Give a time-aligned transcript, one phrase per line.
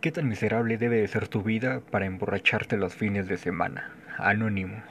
[0.00, 3.92] ¿Qué tan miserable debe de ser tu vida para emborracharte los fines de semana?
[4.18, 4.82] Anónimo.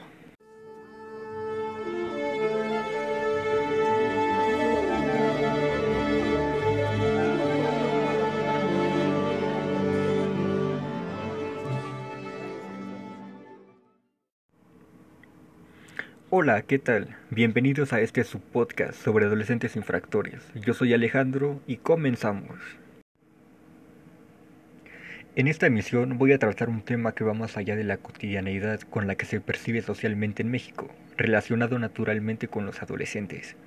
[16.31, 17.15] Hola, ¿qué tal?
[17.29, 20.41] Bienvenidos a este subpodcast sobre adolescentes infractores.
[20.55, 22.59] Yo soy Alejandro y comenzamos.
[25.37, 28.79] En esta emisión voy a tratar un tema que va más allá de la cotidianeidad
[28.79, 33.57] con la que se percibe socialmente en México, relacionado naturalmente con los adolescentes.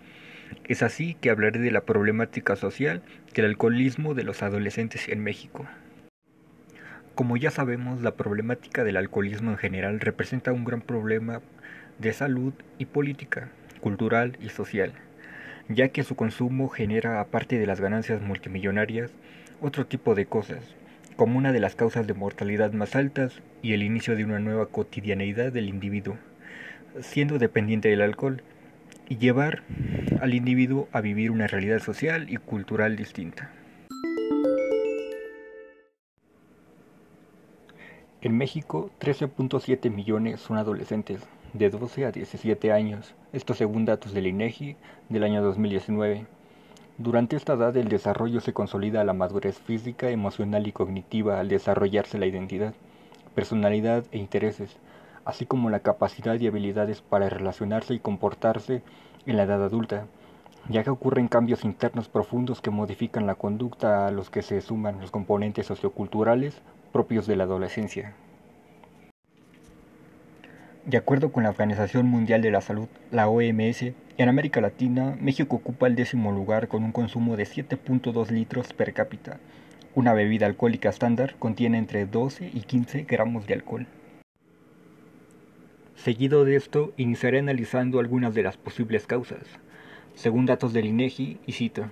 [0.67, 3.03] Es así que hablaré de la problemática social
[3.35, 5.67] del alcoholismo de los adolescentes en México.
[7.15, 11.43] Como ya sabemos, la problemática del alcoholismo en general representa un gran problema
[11.99, 13.51] de salud y política,
[13.83, 14.95] cultural y social,
[15.69, 19.11] ya que su consumo genera, aparte de las ganancias multimillonarias,
[19.61, 20.75] otro tipo de cosas,
[21.19, 24.67] como una de las causas de mortalidad más altas y el inicio de una nueva
[24.67, 26.17] cotidianeidad del individuo,
[27.01, 28.45] siendo dependiente del alcohol,
[29.09, 29.65] y llevar
[30.21, 33.51] al individuo a vivir una realidad social y cultural distinta.
[38.21, 44.29] En México, 13.7 millones son adolescentes de 12 a 17 años, esto según datos del
[44.29, 44.77] INEGI
[45.09, 46.38] del año 2019.
[46.99, 52.19] Durante esta edad el desarrollo se consolida la madurez física, emocional y cognitiva al desarrollarse
[52.19, 52.75] la identidad,
[53.37, 54.77] personalidad e intereses,
[55.25, 58.83] así como la capacidad y habilidades para relacionarse y comportarse
[59.27, 60.07] en la edad adulta,
[60.69, 65.01] ya que ocurren cambios internos profundos que modifican la conducta a los que se suman
[65.01, 66.61] los componentes socioculturales
[66.93, 68.15] propios de la adolescencia.
[70.85, 75.57] De acuerdo con la Organización Mundial de la Salud, la OMS, en América Latina, México
[75.57, 79.39] ocupa el décimo lugar con un consumo de 7.2 litros per cápita.
[79.95, 83.87] Una bebida alcohólica estándar contiene entre 12 y 15 gramos de alcohol.
[85.95, 89.45] Seguido de esto, iniciaré analizando algunas de las posibles causas.
[90.17, 91.85] Según datos del INEGI, y cito,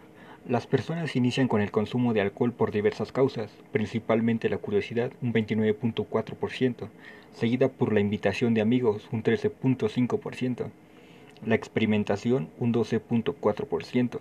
[0.49, 5.33] las personas inician con el consumo de alcohol por diversas causas, principalmente la curiosidad, un
[5.33, 6.89] 29.4%,
[7.33, 10.71] seguida por la invitación de amigos, un 13.5%,
[11.45, 14.21] la experimentación, un 12.4%,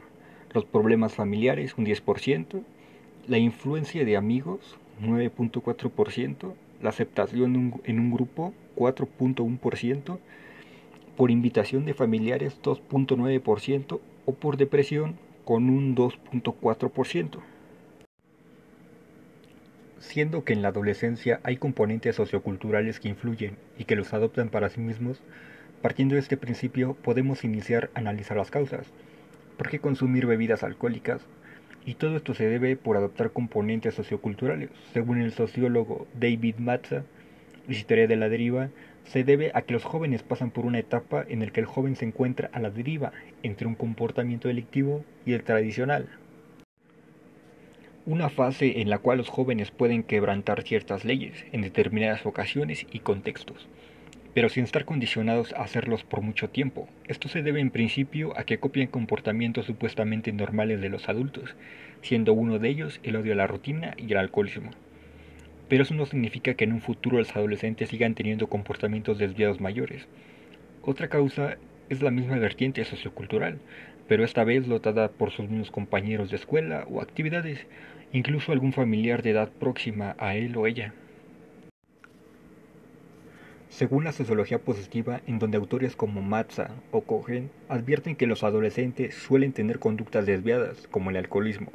[0.54, 2.64] los problemas familiares, un 10%,
[3.28, 10.20] la influencia de amigos, 9.4%, la aceptación en un grupo, 4.1%,
[11.16, 15.16] por invitación de familiares, 2.9%, o por depresión,
[15.46, 17.40] con un 2.4%.
[20.00, 24.70] Siendo que en la adolescencia hay componentes socioculturales que influyen y que los adoptan para
[24.70, 25.22] sí mismos,
[25.82, 28.88] partiendo de este principio podemos iniciar a analizar las causas.
[29.58, 31.22] ¿Por qué consumir bebidas alcohólicas?
[31.86, 34.70] Y todo esto se debe por adoptar componentes socioculturales.
[34.94, 37.04] Según el sociólogo David Matza,
[37.68, 38.70] Historia de la deriva,
[39.06, 41.96] se debe a que los jóvenes pasan por una etapa en la que el joven
[41.96, 43.12] se encuentra a la deriva
[43.42, 46.08] entre un comportamiento delictivo y el tradicional.
[48.06, 53.00] Una fase en la cual los jóvenes pueden quebrantar ciertas leyes en determinadas ocasiones y
[53.00, 53.68] contextos,
[54.36, 56.90] pero sin estar condicionados a hacerlos por mucho tiempo.
[57.08, 61.56] Esto se debe en principio a que copian comportamientos supuestamente normales de los adultos,
[62.02, 64.72] siendo uno de ellos el odio a la rutina y el alcoholismo.
[65.70, 70.06] Pero eso no significa que en un futuro los adolescentes sigan teniendo comportamientos desviados mayores.
[70.82, 71.56] Otra causa
[71.88, 73.60] es la misma vertiente sociocultural,
[74.10, 77.66] pero esta vez lotada por sus mismos compañeros de escuela o actividades,
[78.12, 80.94] incluso algún familiar de edad próxima a él o ella.
[83.76, 89.16] Según la sociología positiva, en donde autores como Matza o Cohen advierten que los adolescentes
[89.16, 91.74] suelen tener conductas desviadas, como el alcoholismo,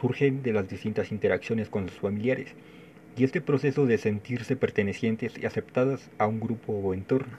[0.00, 2.54] surgen de las distintas interacciones con sus familiares,
[3.18, 7.36] y este proceso de sentirse pertenecientes y aceptadas a un grupo o entorno.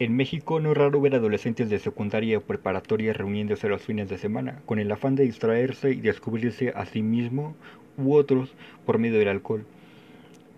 [0.00, 4.18] En México no es raro ver adolescentes de secundaria o preparatoria reuniéndose los fines de
[4.18, 7.54] semana con el afán de distraerse y descubrirse a sí mismo
[7.96, 8.52] u otros
[8.84, 9.64] por medio del alcohol.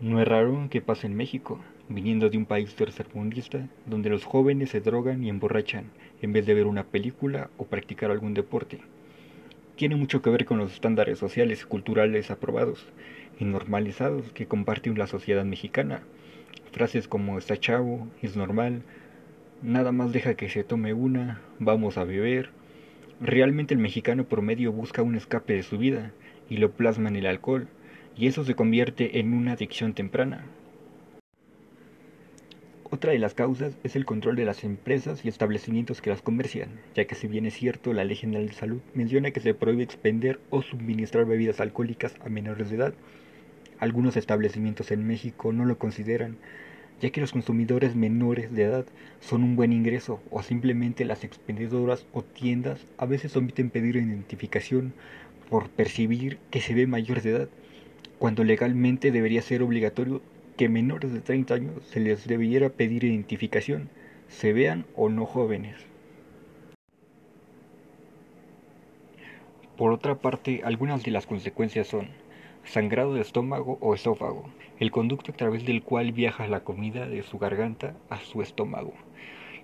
[0.01, 4.71] No es raro que pase en México, viniendo de un país tercermundista donde los jóvenes
[4.71, 5.91] se drogan y emborrachan
[6.23, 8.81] en vez de ver una película o practicar algún deporte
[9.79, 12.85] tiene mucho que ver con los estándares sociales y culturales aprobados
[13.39, 16.03] y normalizados que comparte la sociedad mexicana.
[16.73, 18.83] Frases como está chavo, es normal,
[19.63, 22.51] nada más deja que se tome una, vamos a beber.
[23.21, 26.11] Realmente el mexicano promedio busca un escape de su vida
[26.51, 27.69] y lo plasma en el alcohol,
[28.19, 30.45] y eso se convierte en una adicción temprana.
[32.91, 36.81] Otra de las causas es el control de las empresas y establecimientos que las comercian,
[36.95, 39.85] ya que si bien es cierto, la Ley General de Salud menciona que se prohíbe
[39.85, 42.95] expender o suministrar bebidas alcohólicas a menores de edad.
[43.79, 46.39] Algunos establecimientos en México no lo consideran,
[47.01, 48.87] ya que los consumidores menores de edad
[49.21, 54.95] son un buen ingreso o simplemente las expendedoras o tiendas a veces omiten pedir identificación
[55.49, 57.49] por percibir que se ve mayor de edad,
[58.19, 60.23] cuando legalmente debería ser obligatorio
[60.57, 63.89] que menores de 30 años se les debiera pedir identificación,
[64.29, 65.77] se vean o no jóvenes.
[69.77, 72.09] Por otra parte, algunas de las consecuencias son
[72.65, 74.51] sangrado de estómago o esófago,
[74.81, 78.93] el conducto a través del cual viaja la comida de su garganta a su estómago.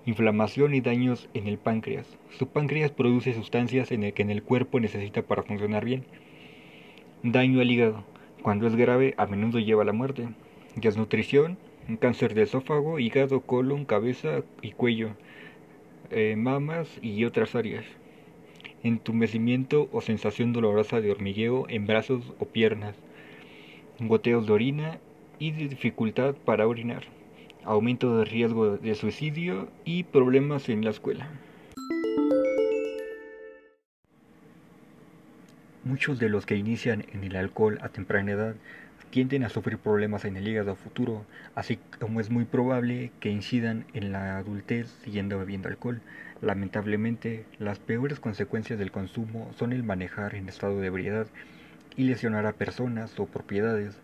[0.05, 2.07] Inflamación y daños en el páncreas.
[2.37, 6.05] Su páncreas produce sustancias en el que en el cuerpo necesita para funcionar bien.
[7.23, 8.14] Daño al hígado.
[8.45, 10.27] Cuando es grave, a menudo lleva a la muerte
[10.75, 11.57] desnutrición,
[11.99, 15.15] cáncer de esófago, hígado, colon, cabeza y cuello,
[16.11, 17.85] eh, mamas y otras áreas.
[18.83, 22.95] Entumecimiento o sensación dolorosa de hormigueo en brazos o piernas.
[23.99, 24.99] Goteos de orina
[25.39, 27.01] y dificultad para orinar.
[27.63, 31.31] Aumento de riesgo de suicidio y problemas en la escuela.
[35.85, 38.55] Muchos de los que inician en el alcohol a temprana edad
[39.11, 43.85] tienden a sufrir problemas en el hígado futuro, así como es muy probable que incidan
[43.93, 46.01] en la adultez siguiendo bebiendo alcohol.
[46.41, 51.27] Lamentablemente, las peores consecuencias del consumo son el manejar en estado de ebriedad
[51.95, 53.95] y lesionar a personas o propiedades,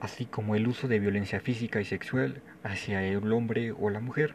[0.00, 4.34] así como el uso de violencia física y sexual hacia el hombre o la mujer.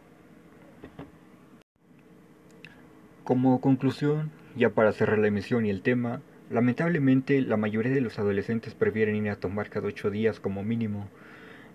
[3.22, 8.18] Como conclusión, ya para cerrar la emisión y el tema, Lamentablemente, la mayoría de los
[8.18, 11.08] adolescentes prefieren ir a tomar cada ocho días como mínimo,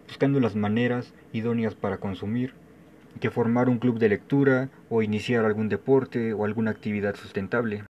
[0.07, 2.53] buscando las maneras idóneas para consumir,
[3.19, 7.83] que formar un club de lectura o iniciar algún deporte o alguna actividad sustentable.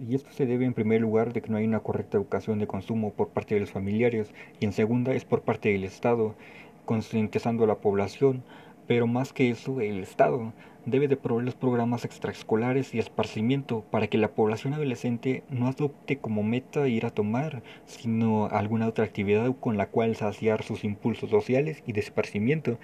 [0.00, 2.68] Y esto se debe en primer lugar de que no hay una correcta educación de
[2.68, 6.36] consumo por parte de los familiares y en segunda es por parte del Estado,
[6.84, 8.44] concientizando a la población
[8.88, 10.54] pero más que eso, el Estado
[10.86, 16.16] debe de proveer los programas extraescolares y esparcimiento para que la población adolescente no adopte
[16.16, 21.28] como meta ir a tomar, sino alguna otra actividad con la cual saciar sus impulsos
[21.28, 22.78] sociales y de esparcimiento.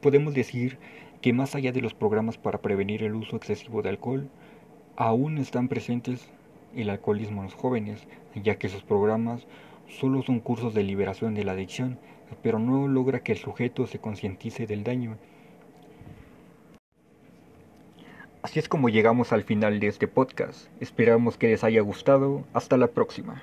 [0.00, 0.78] Podemos decir
[1.20, 4.30] que más allá de los programas para prevenir el uso excesivo de alcohol,
[4.96, 6.30] aún están presentes
[6.74, 8.08] el alcoholismo en los jóvenes,
[8.42, 9.46] ya que sus programas
[9.86, 11.98] solo son cursos de liberación de la adicción,
[12.42, 15.18] pero no logra que el sujeto se concientice del daño.
[18.42, 20.68] Así es como llegamos al final de este podcast.
[20.80, 22.44] Esperamos que les haya gustado.
[22.52, 23.42] Hasta la próxima.